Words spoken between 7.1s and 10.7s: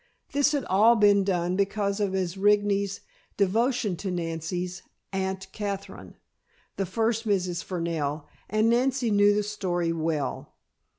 Mrs. Fernell, and Nancy knew the story well.